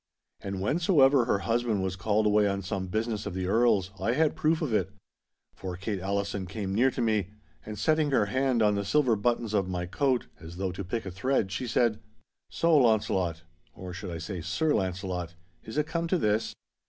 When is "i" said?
3.99-4.13, 13.89-13.93